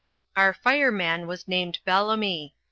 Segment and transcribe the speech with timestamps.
[0.35, 2.55] Our fireman was named Bellamy.